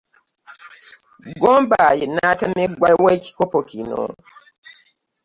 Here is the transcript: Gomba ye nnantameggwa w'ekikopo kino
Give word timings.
Gomba 1.41 1.81
ye 1.97 2.05
nnantameggwa 2.07 2.89
w'ekikopo 3.03 3.57
kino 3.69 4.01